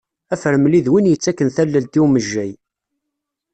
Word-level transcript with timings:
Afremli 0.33 0.79
d 0.85 0.87
win 0.91 1.09
yettaken 1.11 1.49
tallelt 1.55 1.97
i 1.99 1.99
umejjay. 2.03 2.51